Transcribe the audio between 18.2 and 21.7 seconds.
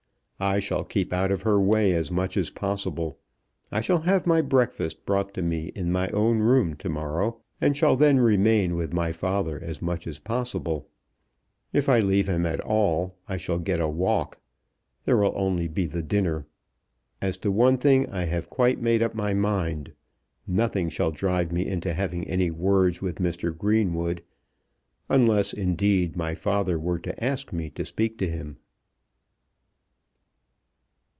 have quite made up my mind. Nothing shall drive me